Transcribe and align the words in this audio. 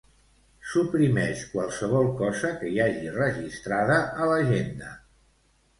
Suprimeix 0.69 1.43
qualsevol 1.51 2.09
cosa 2.23 2.53
que 2.63 2.73
hi 2.73 2.83
hagi 2.87 3.15
registrada 3.19 4.03
a 4.25 4.33
l'agenda. 4.33 4.97